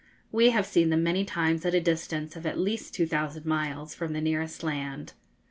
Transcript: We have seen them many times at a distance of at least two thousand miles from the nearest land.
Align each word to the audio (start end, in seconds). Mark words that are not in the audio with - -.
We 0.31 0.49
have 0.49 0.65
seen 0.65 0.89
them 0.89 1.03
many 1.03 1.23
times 1.23 1.63
at 1.63 1.75
a 1.75 1.79
distance 1.79 2.35
of 2.35 2.47
at 2.47 2.57
least 2.57 2.95
two 2.95 3.05
thousand 3.05 3.45
miles 3.45 3.93
from 3.93 4.13
the 4.13 4.21
nearest 4.21 4.63
land. 4.63 5.13